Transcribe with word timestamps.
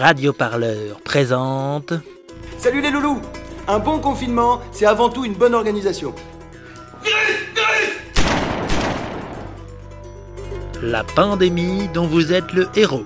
Radioparleur 0.00 0.98
présente. 1.04 1.92
Salut 2.56 2.80
les 2.80 2.90
loulous 2.90 3.20
Un 3.68 3.78
bon 3.78 3.98
confinement, 3.98 4.62
c'est 4.72 4.86
avant 4.86 5.10
tout 5.10 5.26
une 5.26 5.34
bonne 5.34 5.52
organisation. 5.52 6.14
La 10.80 11.04
pandémie 11.04 11.86
dont 11.92 12.06
vous 12.06 12.32
êtes 12.32 12.50
le 12.54 12.66
héros. 12.74 13.04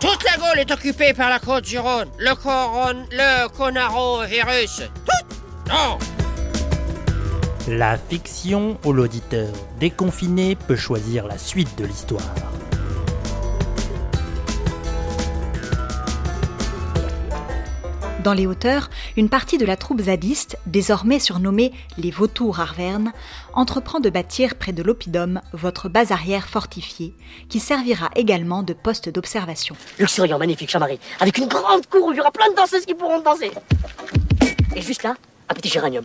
Toute 0.00 0.24
la 0.24 0.36
Gaule 0.38 0.60
est 0.60 0.70
occupée 0.70 1.12
par 1.12 1.28
la 1.28 1.40
côte 1.40 1.64
du 1.64 1.78
Rhône. 1.78 2.08
Le 2.18 2.34
coron... 2.34 3.04
le 3.10 3.48
conarovirus. 3.54 4.84
Tout 5.04 5.36
Non 5.68 5.98
La 7.72 7.96
fiction 7.96 8.78
où 8.84 8.92
l'auditeur 8.92 9.52
déconfiné 9.78 10.56
peut 10.56 10.74
choisir 10.74 11.28
la 11.28 11.38
suite 11.38 11.78
de 11.78 11.84
l'histoire. 11.84 12.34
Dans 18.24 18.32
les 18.32 18.48
hauteurs, 18.48 18.90
une 19.16 19.28
partie 19.28 19.56
de 19.56 19.64
la 19.64 19.76
troupe 19.76 20.00
zadiste, 20.00 20.58
désormais 20.66 21.20
surnommée 21.20 21.72
les 21.96 22.10
Vautours 22.10 22.58
Arvernes, 22.58 23.12
entreprend 23.52 24.00
de 24.00 24.10
bâtir 24.10 24.56
près 24.56 24.72
de 24.72 24.82
l'Oppidum 24.82 25.40
votre 25.52 25.88
base 25.88 26.10
arrière 26.10 26.48
fortifiée, 26.48 27.14
qui 27.48 27.60
servira 27.60 28.10
également 28.16 28.64
de 28.64 28.72
poste 28.72 29.08
d'observation. 29.10 29.76
Luxuriant, 30.00 30.40
magnifique, 30.40 30.70
Chamari, 30.70 30.98
avec 31.20 31.38
une 31.38 31.46
grande 31.46 31.86
cour 31.86 32.06
où 32.06 32.12
il 32.12 32.16
y 32.16 32.20
aura 32.20 32.32
plein 32.32 32.50
de 32.50 32.56
danseuses 32.56 32.84
qui 32.84 32.94
pourront 32.94 33.20
danser. 33.20 33.52
Et 34.74 34.82
juste 34.82 35.04
là, 35.04 35.14
un 35.48 35.54
petit 35.54 35.68
géranium. 35.68 36.04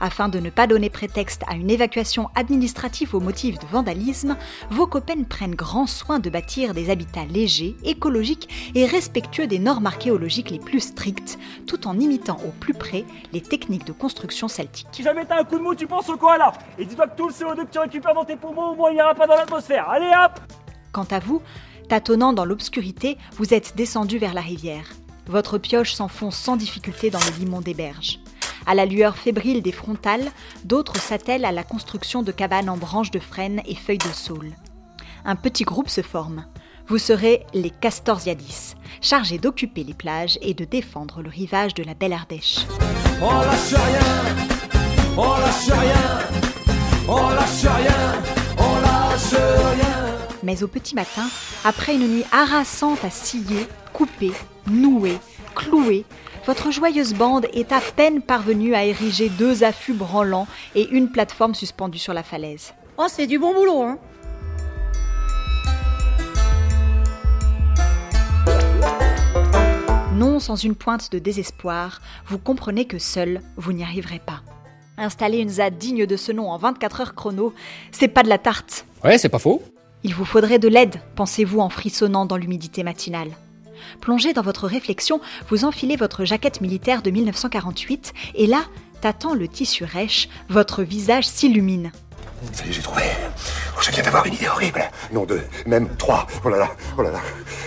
Afin 0.00 0.30
de 0.30 0.40
ne 0.40 0.48
pas 0.48 0.66
donner 0.66 0.88
prétexte 0.88 1.42
à 1.46 1.54
une 1.54 1.70
évacuation 1.70 2.30
administrative 2.34 3.14
au 3.14 3.20
motif 3.20 3.58
de 3.58 3.66
vandalisme, 3.66 4.36
vos 4.70 4.86
copains 4.86 5.24
prennent 5.24 5.54
grand 5.54 5.86
soin 5.86 6.18
de 6.18 6.30
bâtir 6.30 6.72
des 6.72 6.88
habitats 6.88 7.26
légers, 7.26 7.76
écologiques 7.84 8.48
et 8.74 8.86
respectueux 8.86 9.46
des 9.46 9.58
normes 9.58 9.86
archéologiques 9.86 10.50
les 10.50 10.58
plus 10.58 10.80
strictes, 10.80 11.38
tout 11.66 11.86
en 11.86 11.98
imitant 11.98 12.38
au 12.46 12.50
plus 12.50 12.72
près 12.72 13.04
les 13.32 13.42
techniques 13.42 13.86
de 13.86 13.92
construction 13.92 14.48
celtiques. 14.48 14.88
Si 14.92 15.02
jamais 15.02 15.26
t'as 15.26 15.40
un 15.40 15.44
coup 15.44 15.58
de 15.58 15.62
mou, 15.62 15.74
tu 15.74 15.86
penses 15.86 16.08
au 16.08 16.16
koala. 16.16 16.52
Et 16.78 16.86
dis-toi 16.86 17.06
que 17.08 17.16
tout 17.16 17.28
le 17.28 17.34
CO2 17.34 17.66
que 17.66 17.72
tu 17.72 17.78
récupères 17.78 18.14
dans 18.14 18.24
tes 18.24 18.36
poumons, 18.36 18.70
au 18.70 18.74
moins 18.74 18.90
il 18.90 18.94
n'ira 18.94 19.14
pas 19.14 19.26
dans 19.26 19.34
l'atmosphère. 19.34 19.88
Allez 19.90 20.10
hop 20.24 20.40
Quant 20.92 21.06
à 21.10 21.18
vous, 21.18 21.42
tâtonnant 21.88 22.32
dans 22.32 22.44
l'obscurité, 22.44 23.18
vous 23.32 23.52
êtes 23.52 23.76
descendu 23.76 24.16
vers 24.16 24.32
la 24.32 24.40
rivière. 24.40 24.86
Votre 25.26 25.58
pioche 25.58 25.92
s'enfonce 25.92 26.36
sans 26.36 26.56
difficulté 26.56 27.10
dans 27.10 27.20
le 27.20 27.38
limon 27.38 27.60
des 27.60 27.74
berges. 27.74 28.19
À 28.66 28.74
la 28.74 28.86
lueur 28.86 29.16
fébrile 29.16 29.62
des 29.62 29.72
frontales, 29.72 30.30
d'autres 30.64 30.96
s'attellent 31.00 31.44
à 31.44 31.52
la 31.52 31.64
construction 31.64 32.22
de 32.22 32.32
cabanes 32.32 32.68
en 32.68 32.76
branches 32.76 33.10
de 33.10 33.18
frêne 33.18 33.62
et 33.66 33.74
feuilles 33.74 33.98
de 33.98 34.12
saule. 34.12 34.52
Un 35.24 35.36
petit 35.36 35.64
groupe 35.64 35.88
se 35.88 36.02
forme. 36.02 36.46
Vous 36.88 36.98
serez 36.98 37.46
les 37.54 37.70
Castorziadis, 37.70 38.74
chargés 39.00 39.38
d'occuper 39.38 39.84
les 39.84 39.94
plages 39.94 40.38
et 40.42 40.54
de 40.54 40.64
défendre 40.64 41.22
le 41.22 41.28
rivage 41.28 41.74
de 41.74 41.84
la 41.84 41.94
belle 41.94 42.12
Ardèche. 42.12 42.66
On 43.22 43.40
lâche 43.40 43.74
rien, 43.74 44.36
on 45.16 45.34
lâche 45.36 45.68
rien, 45.68 46.18
on 47.06 47.28
lâche 47.28 47.62
rien, 47.62 48.22
on 48.58 48.80
lâche 48.80 49.34
rien. 49.34 50.16
Mais 50.42 50.62
au 50.62 50.68
petit 50.68 50.94
matin, 50.94 51.28
après 51.64 51.94
une 51.94 52.08
nuit 52.08 52.24
harassante 52.32 53.04
à 53.04 53.10
scier, 53.10 53.68
couper, 53.92 54.32
nouer, 54.66 55.18
clouer, 55.54 56.04
votre 56.46 56.70
joyeuse 56.70 57.14
bande 57.14 57.46
est 57.52 57.72
à 57.72 57.80
peine 57.80 58.22
parvenue 58.22 58.74
à 58.74 58.84
ériger 58.84 59.28
deux 59.28 59.62
affûts 59.64 59.92
branlants 59.92 60.46
et 60.74 60.88
une 60.88 61.10
plateforme 61.10 61.54
suspendue 61.54 61.98
sur 61.98 62.14
la 62.14 62.22
falaise. 62.22 62.72
Oh, 62.98 63.06
c'est 63.08 63.26
du 63.26 63.38
bon 63.38 63.54
boulot, 63.54 63.82
hein 63.82 63.98
Non 70.14 70.38
sans 70.38 70.56
une 70.56 70.74
pointe 70.74 71.10
de 71.12 71.18
désespoir, 71.18 72.00
vous 72.26 72.38
comprenez 72.38 72.84
que 72.84 72.98
seul, 72.98 73.40
vous 73.56 73.72
n'y 73.72 73.82
arriverez 73.82 74.18
pas. 74.18 74.42
Installer 74.98 75.38
une 75.38 75.48
ZAD 75.48 75.78
digne 75.78 76.04
de 76.04 76.16
ce 76.16 76.30
nom 76.30 76.50
en 76.50 76.58
24 76.58 77.00
heures 77.00 77.14
chrono, 77.14 77.54
c'est 77.90 78.08
pas 78.08 78.22
de 78.22 78.28
la 78.28 78.36
tarte. 78.36 78.84
Ouais, 79.02 79.16
c'est 79.16 79.30
pas 79.30 79.38
faux. 79.38 79.62
Il 80.02 80.14
vous 80.14 80.26
faudrait 80.26 80.58
de 80.58 80.68
l'aide, 80.68 81.00
pensez-vous 81.16 81.60
en 81.60 81.70
frissonnant 81.70 82.26
dans 82.26 82.36
l'humidité 82.36 82.82
matinale. 82.82 83.30
Plongé 84.00 84.32
dans 84.32 84.42
votre 84.42 84.66
réflexion, 84.66 85.20
vous 85.48 85.64
enfilez 85.64 85.96
votre 85.96 86.24
jaquette 86.24 86.60
militaire 86.60 87.02
de 87.02 87.10
1948 87.10 88.12
et 88.34 88.46
là, 88.46 88.64
tâtant 89.00 89.34
le 89.34 89.48
tissu 89.48 89.84
rêche, 89.84 90.28
votre 90.48 90.82
visage 90.82 91.26
s'illumine. 91.26 91.92
Ça 92.52 92.64
y 92.64 92.70
est, 92.70 92.72
j'ai 92.72 92.82
trouvé. 92.82 93.02
Oh, 93.76 93.80
je 93.82 93.90
viens 93.90 94.02
d'avoir 94.02 94.26
une 94.26 94.34
idée 94.34 94.48
horrible. 94.48 94.82
Non, 95.12 95.24
deux, 95.24 95.42
même 95.66 95.88
trois. 95.96 96.26
Oh 96.44 96.48
là 96.48 96.58
là, 96.58 96.70
oh 96.96 97.02
là 97.02 97.10
là, 97.10 97.20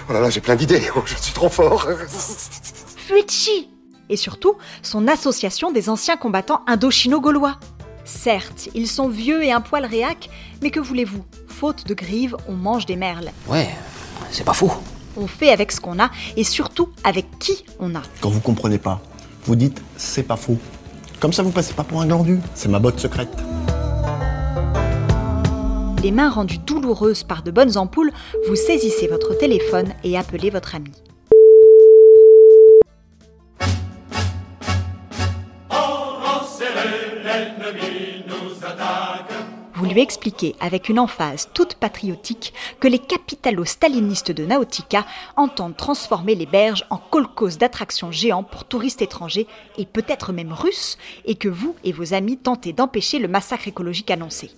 oh 0.10 0.14
là 0.14 0.20
là, 0.20 0.30
j'ai 0.30 0.42
plein 0.42 0.56
d'idées. 0.56 0.82
Oh, 0.96 1.02
je 1.06 1.16
suis 1.16 1.34
trop 1.34 1.50
fort. 1.50 1.88
Fuichi 2.98 3.70
Et 4.10 4.18
surtout, 4.18 4.56
son 4.82 5.08
association 5.08 5.72
des 5.72 5.90
anciens 5.90 6.18
combattants 6.18 6.64
indo-chino-gaulois. 6.68 7.60
Certes, 8.06 8.70
ils 8.74 8.88
sont 8.88 9.08
vieux 9.08 9.44
et 9.44 9.52
un 9.52 9.62
poil 9.62 9.86
réac, 9.86 10.30
mais 10.62 10.72
que 10.72 10.80
voulez-vous? 10.80 11.24
Faute 11.48 11.88
de 11.88 11.94
grives, 11.94 12.36
on 12.48 12.54
mange 12.54 12.86
des 12.86 12.96
merles. 12.96 13.32
Ouais, 13.48 13.70
c'est 14.32 14.44
pas 14.44 14.54
fou. 14.54 14.72
On 15.18 15.28
fait 15.28 15.50
avec 15.50 15.72
ce 15.72 15.80
qu'on 15.80 16.00
a 16.00 16.10
et 16.38 16.44
surtout 16.44 16.90
avec 17.04 17.26
qui 17.40 17.66
on 17.80 17.96
a. 17.96 18.02
Quand 18.22 18.30
vous 18.30 18.40
comprenez 18.40 18.78
pas, 18.78 19.02
vous 19.46 19.56
dites 19.56 19.82
c'est 19.98 20.24
pas 20.24 20.38
faux. 20.38 20.58
Comme 21.20 21.34
ça, 21.34 21.44
vous 21.44 21.52
passez 21.52 21.74
pas 21.74 21.84
pour 21.84 22.02
un 22.02 22.06
glandu. 22.06 22.40
C'est 22.54 22.70
ma 22.70 22.80
botte 22.80 23.00
secrète. 23.00 23.30
Les 26.04 26.12
mains 26.12 26.30
rendues 26.30 26.58
douloureuses 26.58 27.24
par 27.24 27.44
de 27.44 27.52
bonnes 27.52 27.78
ampoules, 27.78 28.12
vous 28.50 28.56
saisissez 28.58 29.08
votre 29.08 29.38
téléphone 29.38 29.94
et 30.04 30.18
appelez 30.18 30.50
votre 30.50 30.76
ami. 30.76 30.92
Vous 39.84 39.90
lui 39.90 40.00
expliquez 40.00 40.56
avec 40.62 40.88
une 40.88 40.98
emphase 40.98 41.50
toute 41.54 41.74
patriotique 41.74 42.54
que 42.80 42.88
les 42.88 43.00
capitalo-stalinistes 43.00 44.32
de 44.32 44.46
Nautica 44.46 45.06
entendent 45.36 45.76
transformer 45.76 46.36
les 46.36 46.46
berges 46.46 46.86
en 46.90 46.96
colcos 46.96 47.58
d'attractions 47.58 48.10
géants 48.10 48.44
pour 48.44 48.64
touristes 48.64 49.02
étrangers 49.02 49.46
et 49.78 49.86
peut-être 49.86 50.32
même 50.32 50.54
russes, 50.54 50.98
et 51.26 51.36
que 51.36 51.50
vous 51.50 51.76
et 51.84 51.92
vos 51.92 52.14
amis 52.14 52.38
tentez 52.38 52.72
d'empêcher 52.72 53.20
le 53.20 53.28
massacre 53.28 53.68
écologique 53.68 54.10
annoncé. 54.10 54.52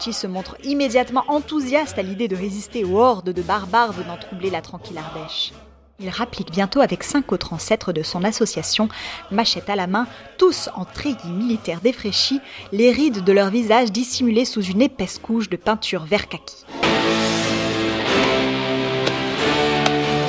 Se 0.00 0.26
montre 0.26 0.56
immédiatement 0.64 1.24
enthousiaste 1.28 1.98
à 1.98 2.02
l'idée 2.02 2.28
de 2.28 2.36
résister 2.36 2.84
aux 2.84 2.98
hordes 2.98 3.30
de 3.30 3.42
barbares 3.42 3.92
venant 3.92 4.16
troubler 4.16 4.48
la 4.48 4.62
tranquille 4.62 4.96
Ardèche. 4.96 5.52
Il 6.00 6.08
rapplique 6.08 6.50
bientôt 6.50 6.80
avec 6.80 7.02
cinq 7.02 7.32
autres 7.32 7.52
ancêtres 7.52 7.92
de 7.92 8.02
son 8.02 8.24
association, 8.24 8.88
machette 9.30 9.68
à 9.68 9.76
la 9.76 9.86
main, 9.86 10.06
tous 10.38 10.70
en 10.74 10.84
treillis 10.84 11.16
militaires 11.28 11.80
défraîchis, 11.82 12.40
les 12.72 12.90
rides 12.90 13.24
de 13.24 13.32
leur 13.32 13.50
visage 13.50 13.92
dissimulées 13.92 14.44
sous 14.44 14.62
une 14.62 14.80
épaisse 14.80 15.18
couche 15.18 15.50
de 15.50 15.56
peinture 15.56 16.04
vert 16.04 16.28
kaki. 16.28 16.64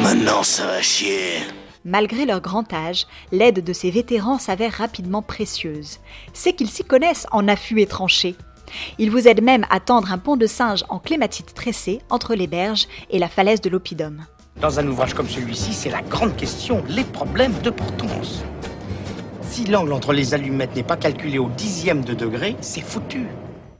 Maintenant, 0.01 0.43
ça 0.43 0.65
va 0.65 0.81
chier. 0.81 1.37
Malgré 1.85 2.25
leur 2.25 2.41
grand 2.41 2.73
âge, 2.73 3.07
l'aide 3.31 3.63
de 3.63 3.73
ces 3.73 3.91
vétérans 3.91 4.39
s'avère 4.39 4.73
rapidement 4.73 5.21
précieuse. 5.21 5.99
C'est 6.33 6.53
qu'ils 6.53 6.69
s'y 6.69 6.83
connaissent 6.83 7.27
en 7.31 7.47
affût 7.47 7.79
et 7.79 7.87
tranchées. 7.87 8.35
Ils 8.97 9.11
vous 9.11 9.27
aident 9.27 9.43
même 9.43 9.65
à 9.69 9.79
tendre 9.79 10.11
un 10.11 10.17
pont 10.17 10.37
de 10.37 10.47
singe 10.47 10.83
en 10.89 10.99
clématite 10.99 11.53
tressée 11.53 12.01
entre 12.09 12.35
les 12.35 12.47
berges 12.47 12.87
et 13.09 13.19
la 13.19 13.29
falaise 13.29 13.61
de 13.61 13.69
l'Oppidum. 13.69 14.25
Dans 14.61 14.79
un 14.79 14.87
ouvrage 14.87 15.13
comme 15.13 15.29
celui-ci, 15.29 15.73
c'est 15.73 15.89
la 15.89 16.01
grande 16.01 16.35
question, 16.35 16.83
les 16.89 17.03
problèmes 17.03 17.57
de 17.63 17.69
portance. 17.69 18.43
Si 19.43 19.65
l'angle 19.65 19.93
entre 19.93 20.13
les 20.13 20.33
allumettes 20.33 20.75
n'est 20.75 20.83
pas 20.83 20.97
calculé 20.97 21.39
au 21.39 21.49
dixième 21.49 22.03
de 22.03 22.13
degré, 22.13 22.55
c'est 22.61 22.81
foutu. 22.81 23.25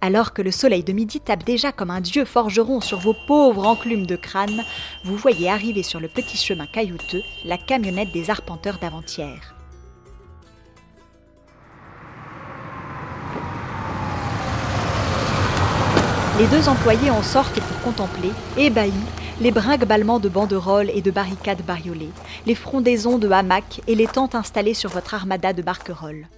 Alors 0.02 0.34
que 0.34 0.42
le 0.42 0.52
soleil 0.52 0.84
de 0.84 0.94
midi 0.94 1.20
tape 1.20 1.44
déjà 1.44 1.74
comme 1.74 1.92
un 1.92 2.00
dieu 2.00 2.24
forgeron 2.24 2.80
sur 2.80 3.00
vos 3.00 3.16
pauvres 3.28 3.66
enclumes 3.66 4.06
de 4.06 4.16
crâne, 4.16 4.64
vous 5.04 5.18
voyez 5.18 5.50
arriver 5.50 5.84
sur 5.84 6.00
le 6.00 6.08
petit 6.08 6.38
chemin 6.38 6.66
caillouteux 6.66 7.22
la 7.44 7.58
camionnette 7.58 8.14
des 8.14 8.30
arpenteurs 8.30 8.80
d'avant-hier. 8.80 9.59
Les 16.40 16.48
deux 16.48 16.70
employés 16.70 17.12
en 17.12 17.22
sortent 17.22 17.60
pour 17.60 17.82
contempler, 17.82 18.32
ébahis, 18.56 18.94
les 19.42 19.52
brinque-ballements 19.52 20.22
de 20.22 20.30
banderoles 20.30 20.90
et 20.92 21.02
de 21.02 21.12
barricades 21.12 21.62
bariolées, 21.64 22.12
les 22.46 22.56
frondaisons 22.56 23.18
de 23.18 23.30
hamacs 23.30 23.82
et 23.88 23.96
les 23.96 24.08
tentes 24.08 24.36
installées 24.36 24.74
sur 24.74 24.90
votre 24.90 25.14
armada 25.14 25.52
de 25.52 25.62
barquerolles. 25.62 26.30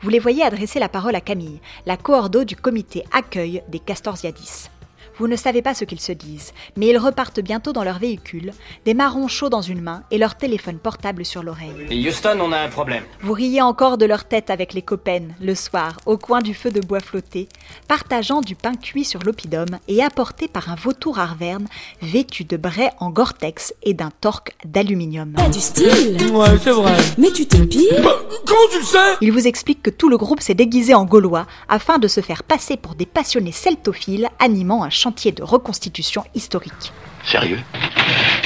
Vous 0.00 0.08
les 0.08 0.18
voyez 0.18 0.42
adresser 0.42 0.78
la 0.78 0.88
parole 0.88 1.14
à 1.14 1.20
Camille, 1.20 1.60
la 1.84 1.98
coordo 1.98 2.44
du 2.44 2.56
comité 2.56 3.04
accueil 3.12 3.62
des 3.68 3.80
Castorziadis. 3.80 4.70
Vous 5.18 5.28
ne 5.28 5.36
savez 5.36 5.62
pas 5.62 5.74
ce 5.74 5.84
qu'ils 5.84 6.00
se 6.00 6.12
disent, 6.12 6.52
mais 6.76 6.88
ils 6.88 6.98
repartent 6.98 7.40
bientôt 7.40 7.72
dans 7.72 7.84
leur 7.84 7.98
véhicule, 7.98 8.52
des 8.84 8.94
marrons 8.94 9.28
chauds 9.28 9.48
dans 9.48 9.60
une 9.62 9.80
main 9.80 10.02
et 10.10 10.18
leur 10.18 10.34
téléphone 10.36 10.78
portable 10.78 11.24
sur 11.24 11.42
l'oreille. 11.42 11.86
Houston, 12.06 12.38
on 12.40 12.50
a 12.52 12.58
un 12.58 12.68
problème. 12.68 13.04
Vous 13.20 13.32
riez 13.32 13.62
encore 13.62 13.96
de 13.96 14.06
leur 14.06 14.24
tête 14.24 14.50
avec 14.50 14.74
les 14.74 14.82
copains, 14.82 15.28
le 15.40 15.54
soir, 15.54 15.98
au 16.06 16.16
coin 16.16 16.40
du 16.40 16.52
feu 16.54 16.70
de 16.70 16.80
bois 16.80 17.00
flotté, 17.00 17.48
partageant 17.86 18.40
du 18.40 18.56
pain 18.56 18.74
cuit 18.74 19.04
sur 19.04 19.20
l'oppidum 19.22 19.66
et 19.88 20.02
apporté 20.02 20.48
par 20.48 20.70
un 20.70 20.74
vautour 20.74 21.18
arverne 21.18 21.66
vêtu 22.02 22.44
de 22.44 22.56
brais 22.56 22.90
en 22.98 23.10
Gore-Tex 23.10 23.72
et 23.82 23.94
d'un 23.94 24.10
torque 24.20 24.52
d'aluminium. 24.64 25.32
T'as 25.36 25.48
du 25.48 25.60
style 25.60 26.30
Ouais, 26.32 26.58
c'est 26.62 26.70
vrai. 26.72 26.96
Mais 27.18 27.30
tu 27.30 27.46
t'épiles 27.46 28.02
Comment 28.46 28.68
tu 28.70 28.78
le 28.78 28.84
sais? 28.84 28.98
Il 29.20 29.32
vous 29.32 29.46
explique 29.46 29.82
que 29.82 29.90
tout 29.90 30.08
le 30.08 30.16
groupe 30.18 30.40
s'est 30.40 30.54
déguisé 30.54 30.94
en 30.94 31.04
gaulois 31.04 31.46
afin 31.68 31.98
de 31.98 32.08
se 32.08 32.20
faire 32.20 32.42
passer 32.42 32.76
pour 32.76 32.94
des 32.94 33.06
passionnés 33.06 33.52
celtophiles 33.52 34.28
animant 34.38 34.82
un 34.82 34.90
chantier 35.04 35.32
de 35.32 35.42
reconstitution 35.42 36.24
historique. 36.34 36.94
Sérieux? 37.26 37.60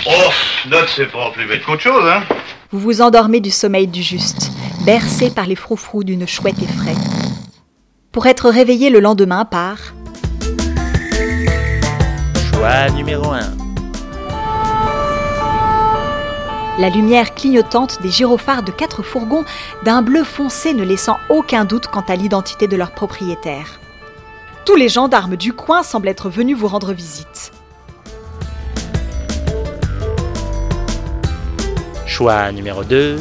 Oh, 0.08 0.30
Doc, 0.68 0.88
c'est 0.88 1.06
pas 1.06 1.30
plus 1.30 1.46
bête 1.46 1.62
qu'autre 1.64 1.82
chose, 1.82 2.04
hein 2.04 2.24
Vous 2.72 2.80
vous 2.80 3.00
endormez 3.00 3.38
du 3.38 3.52
sommeil 3.52 3.86
du 3.86 4.02
juste, 4.02 4.50
bercé 4.84 5.30
par 5.30 5.46
les 5.46 5.54
froufrous 5.54 6.02
d'une 6.02 6.26
chouette 6.26 6.60
effraie. 6.60 6.96
Pour 8.10 8.26
être 8.26 8.50
réveillé 8.50 8.90
le 8.90 8.98
lendemain 8.98 9.44
par 9.44 9.76
Choix 12.50 12.90
numéro 12.90 13.30
1. 13.30 13.40
la 16.80 16.90
lumière 16.90 17.34
clignotante 17.34 18.00
des 18.02 18.10
gyrophares 18.10 18.62
de 18.62 18.70
quatre 18.70 19.02
fourgons 19.02 19.44
d'un 19.84 20.00
bleu 20.00 20.22
foncé 20.22 20.74
ne 20.74 20.84
laissant 20.84 21.18
aucun 21.28 21.64
doute 21.64 21.88
quant 21.88 22.04
à 22.08 22.14
l'identité 22.14 22.68
de 22.68 22.76
leur 22.76 22.92
propriétaire. 22.92 23.80
Tous 24.68 24.76
les 24.76 24.90
gendarmes 24.90 25.36
du 25.36 25.54
coin 25.54 25.82
semblent 25.82 26.08
être 26.08 26.28
venus 26.28 26.54
vous 26.54 26.68
rendre 26.68 26.92
visite. 26.92 27.52
Choix 32.04 32.52
numéro 32.52 32.84
2. 32.84 33.18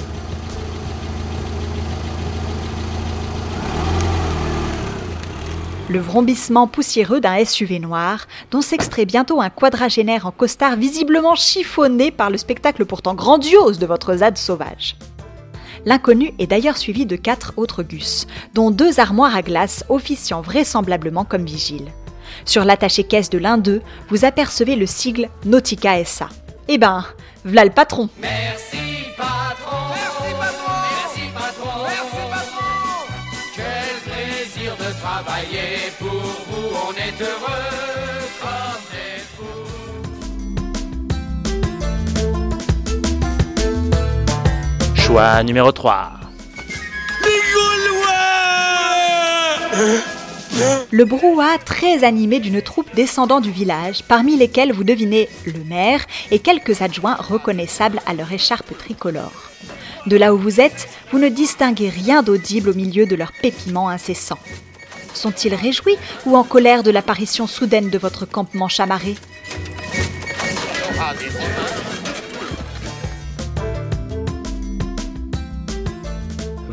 Le 5.88 6.00
vrombissement 6.00 6.68
poussiéreux 6.68 7.22
d'un 7.22 7.46
SUV 7.46 7.80
noir, 7.80 8.28
dont 8.52 8.60
s'extrait 8.60 9.06
bientôt 9.06 9.40
un 9.40 9.50
quadragénaire 9.50 10.26
en 10.26 10.32
costard 10.32 10.76
visiblement 10.76 11.36
chiffonné 11.36 12.12
par 12.12 12.30
le 12.30 12.38
spectacle 12.38 12.84
pourtant 12.84 13.16
grandiose 13.16 13.80
de 13.80 13.86
votre 13.86 14.18
ZAD 14.18 14.38
sauvage. 14.38 14.98
L'inconnu 15.88 16.34
est 16.38 16.48
d'ailleurs 16.48 16.78
suivi 16.78 17.06
de 17.06 17.16
quatre 17.16 17.54
autres 17.56 17.82
gus, 17.82 18.28
dont 18.54 18.72
deux 18.72 19.00
armoires 19.00 19.38
à 19.38 19.42
glace 19.42 19.86
officiant 19.88 20.42
vraisemblablement 20.42 21.24
comme 21.24 21.46
vigiles. 21.46 21.94
Sur 22.44 22.66
l'attaché-caisse 22.66 23.30
de 23.30 23.38
l'un 23.38 23.58
d'eux, 23.58 23.82
vous 24.10 24.26
apercevez 24.26 24.76
le 24.76 24.86
sigle 24.86 25.30
Nautica 25.46 26.04
SA. 26.04 26.28
Eh 26.68 26.78
ben, 26.78 27.06
v'là 27.46 27.64
le 27.64 27.72
patron. 27.72 28.10
Merci 28.22 28.78
patron. 29.16 29.78
Merci 29.94 30.34
patron. 30.38 30.74
Merci 30.92 31.22
patron. 31.34 31.84
Merci 31.86 32.22
patron. 32.32 32.68
Quel 33.56 34.12
plaisir 34.12 34.76
de 34.76 34.92
travailler 35.00 35.94
pour 36.00 36.10
vous. 36.10 36.68
On 36.86 36.92
est 36.96 37.22
heureux 37.22 38.28
comme 38.42 38.84
des 38.92 39.22
fous. 39.38 39.67
Numéro 45.44 45.72
3. 45.72 46.12
Le 50.92 51.06
brouhaha 51.06 51.58
très 51.58 52.04
animé 52.04 52.40
d'une 52.40 52.62
troupe 52.62 52.94
descendant 52.94 53.42
du 53.42 53.50
village, 53.50 54.04
parmi 54.08 54.38
lesquels 54.38 54.72
vous 54.72 54.84
devinez 54.84 55.28
le 55.46 55.64
maire 55.64 56.06
et 56.30 56.38
quelques 56.38 56.84
adjoints 56.84 57.16
reconnaissables 57.16 58.00
à 58.06 58.14
leur 58.14 58.32
écharpe 58.32 58.78
tricolore. 58.78 59.50
De 60.06 60.18
là 60.18 60.36
où 60.36 60.38
vous 60.38 60.62
êtes, 60.62 60.88
vous 61.12 61.18
ne 61.18 61.30
distinguez 61.30 61.90
rien 61.90 62.22
d'audible 62.22 62.70
au 62.70 62.76
milieu 62.76 63.08
de 63.08 63.16
leur 63.16 63.32
pépiment 63.32 63.90
incessant. 63.90 64.38
Sont-ils 65.16 65.56
réjouis 65.56 65.98
ou 66.28 66.38
en 66.38 66.44
colère 66.44 66.84
de 66.84 66.92
l'apparition 66.92 67.48
soudaine 67.48 67.90
de 67.90 67.98
votre 67.98 68.28
campement 68.28 68.68
chamarré? 68.68 69.16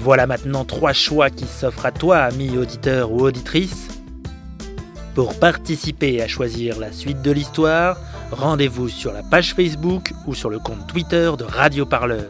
Voilà 0.04 0.26
maintenant 0.26 0.66
trois 0.66 0.92
choix 0.92 1.30
qui 1.30 1.46
s'offrent 1.46 1.86
à 1.86 1.90
toi, 1.90 2.18
ami 2.18 2.58
auditeur 2.58 3.10
ou 3.10 3.22
auditrice. 3.22 3.88
Pour 5.14 5.38
participer 5.38 6.20
à 6.20 6.28
choisir 6.28 6.78
la 6.78 6.92
suite 6.92 7.22
de 7.22 7.30
l'histoire, 7.30 7.96
rendez-vous 8.30 8.90
sur 8.90 9.14
la 9.14 9.22
page 9.22 9.54
Facebook 9.54 10.12
ou 10.26 10.34
sur 10.34 10.50
le 10.50 10.58
compte 10.58 10.86
Twitter 10.88 11.30
de 11.38 11.44
Radio 11.44 11.86
Parleur. 11.86 12.28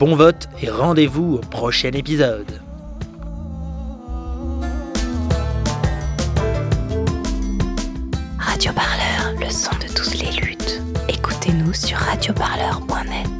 Bon 0.00 0.16
vote 0.16 0.48
et 0.60 0.68
rendez-vous 0.68 1.34
au 1.34 1.38
prochain 1.38 1.92
épisode. 1.92 2.50
Radio 8.40 8.72
le 9.38 9.50
son 9.50 9.70
de 9.76 9.94
toutes 9.94 10.20
les 10.20 10.32
luttes. 10.40 10.82
Écoutez-nous 11.08 11.72
sur 11.74 11.96
radioparleur.net. 11.96 13.37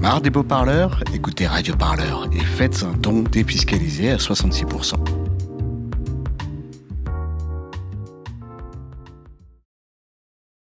Marre 0.00 0.22
des 0.22 0.30
beaux 0.30 0.42
parleurs 0.42 1.04
Écoutez 1.14 1.46
Radio 1.46 1.76
Parleur 1.76 2.26
et 2.32 2.40
faites 2.40 2.84
un 2.84 2.96
don 2.96 3.22
défiscalisé 3.22 4.10
à 4.10 4.16
66%. 4.16 5.19